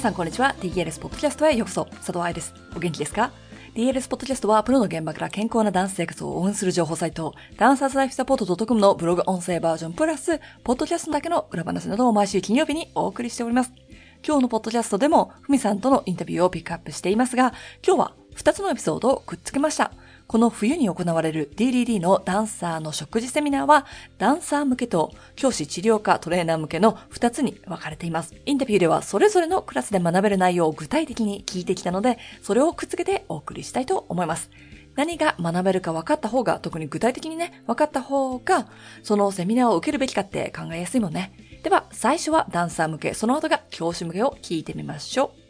[0.00, 0.56] さんこんにちは。
[0.60, 1.84] DLS ポッドキャストへようこそ。
[1.84, 2.54] 佐藤愛です。
[2.74, 3.32] お元気ですか
[3.74, 13.74] ？DLS ポッドキャストはプロの現場から健康なダンス生活を応援する情報サイト、ダンサーズライフサポート .com のブログ音声バージョンプラス、ポッドキャストだけの裏話などを毎週金曜日にお送りしております。
[14.26, 17.52] 今日のポッドキャストでも、ふみさんとのインタビューをピックアップしていますが、
[17.86, 19.92] 今日は2つのエピソードをくっつけました。
[20.30, 23.84] この冬に行われる DDD のダンサーの食事セミナーは、
[24.16, 28.36] ダンサー向けと教師治療科トレーナー向けの2つに分かれています。
[28.46, 34.50] インタビューではそれぞれのクラスで学べる内容を具体的に聞いてきたので、それをくっつけてお送りしたいと思います。
[34.94, 38.68] 何が学べるか分かった方が、特に具体的にね、分かった方が、
[39.02, 41.32] そのセミナーを受けるべきかって考えやすいもんね。
[41.64, 45.40] では、最初はダンサー向け、その後が教師向けを聞いてみましょう。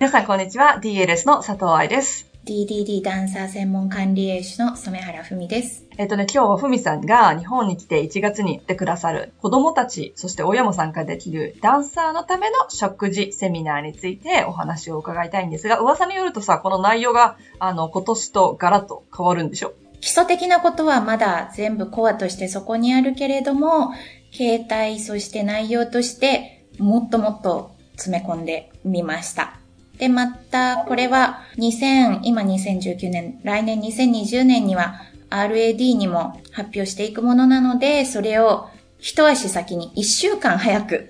[0.00, 0.80] 皆さん、こんにちは。
[0.82, 2.31] DLS の佐藤愛です。
[2.44, 5.86] DDD ダンサー専門管理栄士の染原文です。
[5.96, 19.74] えっとね、今日は文さんが日本に来て1月に来てくださる子供たち、そして親も参加できるダンサーのための食事セミナーについてお話を伺いたいんですが、噂によるとさ、この内容が、あの、今年とガラッと変わるんでしょ？
[20.00, 23.92] 基礎的なことはまだ全部コアとしてそこにあるけれども、
[24.32, 29.60] 形態、そして内容としてもっともっと詰め込んでみました。
[29.98, 38.68] で、また、これは2000、今2019年、来年2020年には RAD にも発表していくものなので、それを
[38.98, 41.08] 一足先に一週間早く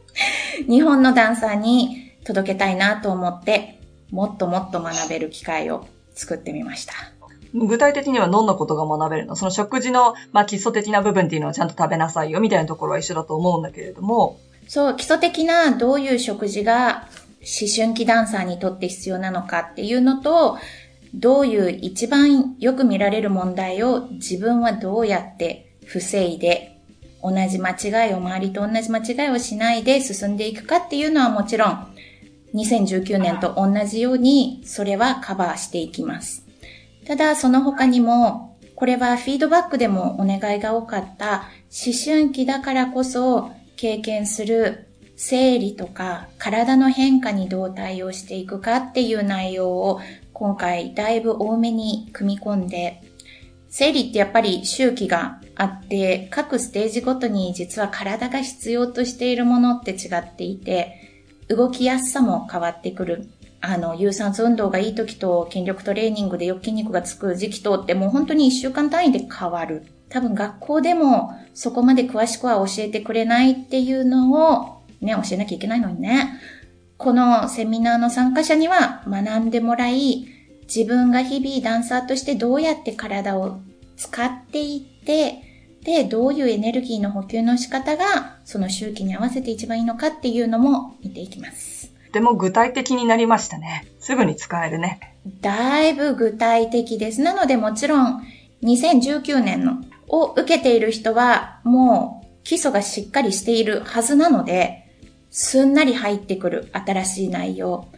[0.68, 6.94] 日本のダンサーに届けたいなと思って、もっともっと学べる機会を作ってみました。
[7.54, 9.34] 具体的にはどんなことが学べるの？
[9.34, 14.38] その食事の、まあ、基礎的な部分っていうのはちゃんと食べなさいよみたいなところは一緒だと思うんだけれども。
[14.68, 20.58] そう、基礎的などういう食事が思思春期ダンサーにとって必要なのかっていうのと、
[21.14, 26.76] どういう一番よく見られる問題を自分はどうやって防いで、
[27.22, 31.94] 同じ間違いを周りと同じ間違いをしないで進んでいくかっていうのはもちろん、
[32.54, 36.46] 2019年と同じようにそれはカバーしていきます。
[37.06, 44.89] ただその他にも、これはフィードバックでもお願いが多かった思春期だからこそ経験する
[45.22, 50.00] 生理とか体の変化にどう対応していくかっていう内容を
[50.32, 53.02] 今回だいぶ多めに組み込んで、
[53.68, 60.96] 生理ってやっぱり周期があって、各ステージごとに実は体が必要としているものって違っていて、
[61.48, 63.28] 動きやすさも変わってくる。
[63.60, 69.84] あの、有酸素運動がいい時と筋力トレーニングでよく筋肉がつく時期とってもう本当に一週間単位で変わる。
[70.08, 76.40] 多分学校でもそこまで詳しくは教えてくれないっていうのをね、教えなきゃいけないのにね。
[76.96, 80.26] このセミナーの参加者には学んでもらい、
[80.64, 83.58] 自分が日々ダンサーとしてどうやって体を
[83.96, 85.42] 使っていって、
[85.82, 91.88] で、どういうエネルギーの補給の仕方が、その周期に合わせて一番いいのかっていうのも見ていきます。
[92.08, 93.86] とても具体的になりましたね。
[93.98, 95.16] すぐに使えるね。
[95.40, 97.22] だいぶ具体的です。
[97.22, 98.22] なのでもちろん、
[98.62, 104.89] 2019年のを受けている人は、もう基礎がしっかりしているはずなので、
[105.30, 107.88] すんなり入ってくる新しい内容。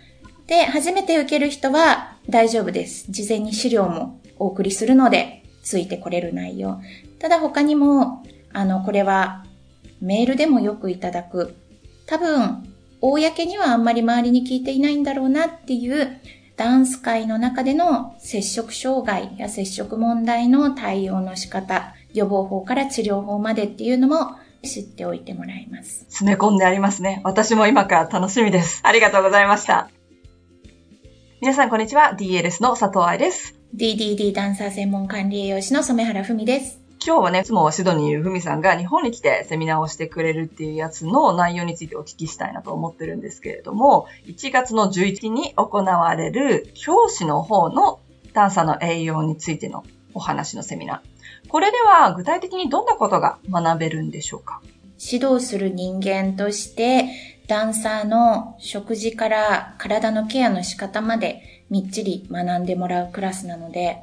[0.46, 3.10] で、初めて受ける人は大丈夫です。
[3.10, 6.80] 事前に資料もお送りするので、ついてこれる内容。
[7.18, 9.44] ただ他にも、あの、これは
[10.00, 11.54] メールでもよくいただく。
[12.06, 12.68] 多分、
[13.00, 16.20] 公にはあんまり周りに聞いていないんだろうなっていう
[16.56, 26.04] ダンス界の中での接触障害や接触問題の対応の仕方、予防法から治療法までっていうのも知っておいてもらいます。
[26.08, 27.20] 詰め込んでありますね。
[27.24, 28.80] 私も今から楽しみです。
[28.84, 29.90] ありがとうございました。
[31.40, 32.14] 皆さんこんにちは。
[32.16, 33.54] DLS の佐藤愛です。
[33.74, 36.82] DDD ダンサー専門管理栄養士の染原文です。
[37.04, 47.98] 今日はね、いつもシドニーいるふみさんが日本に来てセミナーをしてくれるっていうやつの内容についてお聞きしたいなと思ってるんですけれども、1月の11日に行われる教師の方の
[48.34, 49.82] ダンサーの栄養についての
[50.14, 51.48] お話のセミナー。
[51.48, 54.60] これでは具体的にどんなことが学べるんでしょうか？
[54.98, 57.08] 指導する人間として、
[57.48, 63.98] ダンサーの食事から体のケアの仕方までみっちり学んでもらうクラスなので、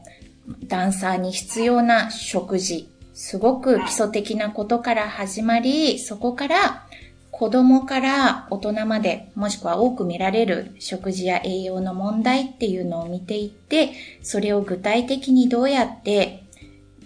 [0.67, 6.85] ダンサーに必要な食事、すごく基礎的なことから始まり、そこから
[7.39, 16.43] 子供から大人まで、もしくは多く見られる食事や栄養の問題っていうのを見ていって、それを具体的にどうやって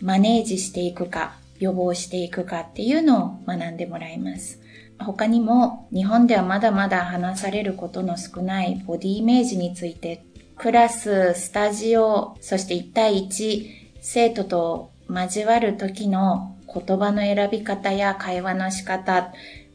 [0.01, 4.59] マネージしていくか、予防していくかっていうのを学んでもらいます。
[4.97, 10.25] 他にも日本ではまだまだ話されることの少ないボディイメージについて、
[10.57, 13.67] クラス、スタジオ、そして1対1、
[14.01, 19.31] 生徒と交わる時の言葉の選び方や会話の仕方、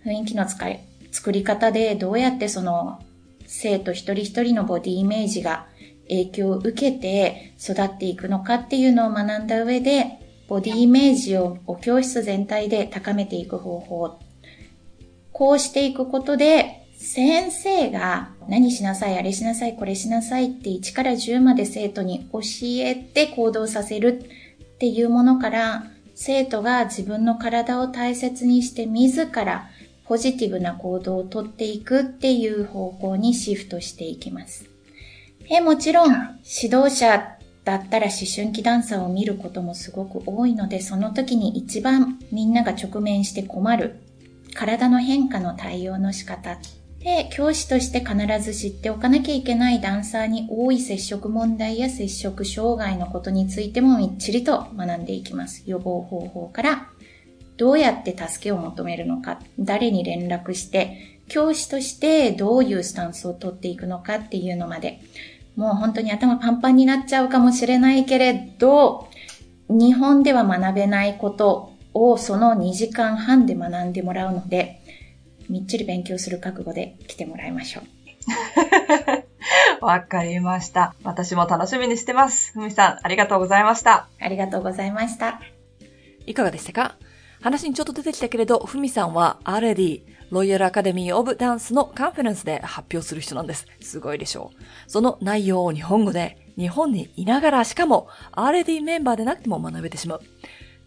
[0.08, 0.80] 雰囲気の使い
[1.12, 3.00] 作り方でどうやってその
[3.46, 5.66] 生徒一人一人のボディイメージが
[6.08, 10.18] 影響を受けて育っていくのかっていうのを学んだ上で、
[10.48, 14.18] ボディイメージをお教室全体で高めていく方法。
[15.32, 22.40] こうしていくことで、先生が何しなさい、あれしなさい、これしなさいって1から10まで生徒に教
[22.80, 24.24] えて行動させる
[24.64, 25.84] っていうものから、
[26.14, 29.70] 生徒が自分の体を大切にして自ら
[30.08, 34.64] ポジティブな行動をとっていくっていう方向にシフトしていきます。
[35.50, 36.12] え、もちろん、
[36.44, 44.00] 指導者だったら思春期ダンサーを見ることもすごく多いので、その時に一番みんなが直面して困る
[44.54, 46.58] 体の変化の対応の仕方
[47.00, 55.64] で、教師として必ず知っておかなきゃいけないダンサーに多い接触問題や接触障害のことについてもみっちりと学んでいきます。
[55.66, 56.88] 予防方法から、
[57.58, 65.00] どうやって助けを求めるのか、誰に連絡して、教師としてどういうスタンスをとっていくのかっていうのまで、
[65.56, 69.08] もう本当に頭パンパンになっちゃうかもしれないけれど、
[69.68, 74.80] 日本では学べないことをその2時間半で学んでもらうので、
[75.48, 77.84] みっちり勉強する覚悟で来てもらいましょう。
[79.84, 80.94] わかりました。
[81.02, 82.52] 私も楽しみにしてます。
[82.52, 84.08] ふみさん、ありがとうございました。
[84.20, 85.40] ありがとうございました。
[86.26, 86.96] いかがでしたか？
[87.40, 93.66] 話にちょっと出てきたけれど、ふみさんは RD、ロイヤルアカデミーオブダンスのカンフェレンスで発表する人なんです。
[93.80, 94.90] すごいでしょう。
[94.90, 100.20] その内容を日本語で、日本にいながら、しかも RD メンバーでなくても学べてしまう。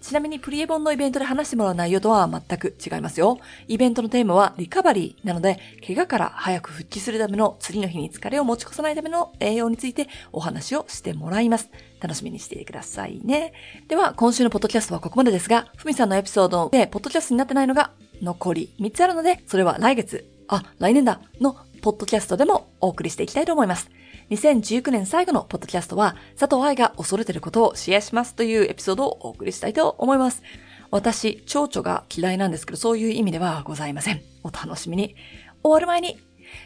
[0.01, 3.39] ちなみにプリエボンのイベントで話してもらう内容とは全く違いますよ。
[3.67, 11.69] イベントのテーマはリカバリーなので、怪我から早く復帰するための次の日に疲れを持ち越さないための栄養についてお話をしてもらいます。
[12.01, 13.53] 楽しみにしていてくださいね。
[13.87, 23.89] では、今週のポッドキャストはここまでですが、ふみさんのエピソードでポッドキャストになってないのが残り3つあるので、それは来月、あ、来年だ、のポッドキャストでもお送りしていきたいと思います。
[24.31, 30.41] 2019年最後のポッドキャストは、佐藤愛が恐れてることをシェアしますというエピソードをお送りしたいと思います。
[30.89, 34.21] 私、蝶々が嫌いなんですけど、そういう意味ではございません。
[34.43, 35.17] お楽しみに。
[35.63, 36.17] 終わる前に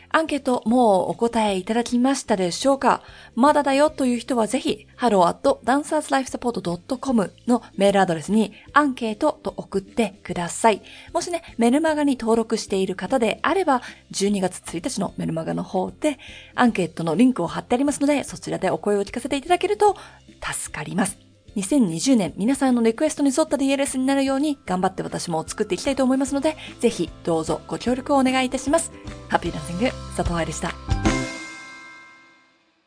[0.10, 3.02] アンケートもうお答えいただきましたでしょうか？
[3.36, 10.82] まだだよという人はぜひ、hello.dancerslifesupport.com のメールアドレスにアンケートと送ってください。
[11.14, 16.18] もしね、メルマガに登録している方であれば、12月1日のメルマガの方で
[16.56, 19.98] アンケートのリンクを貼ってありますので、そちらでお声を聞かせていただけると
[20.42, 21.25] 助かります。
[21.56, 28.92] 2020年皆さんのリクエストに沿った DLS になるように頑張って私も作っていきたいと思いますので、ぜひどうぞご協力をお願いいたします。
[29.30, 31.05] ハッピーランシング、佐藤愛でした。